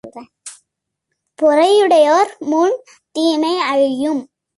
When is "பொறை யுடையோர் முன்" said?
1.39-2.75